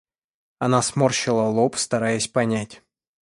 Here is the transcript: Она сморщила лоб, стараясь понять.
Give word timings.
Она 0.57 0.81
сморщила 0.81 1.43
лоб, 1.47 1.75
стараясь 1.77 2.27
понять. 2.27 2.81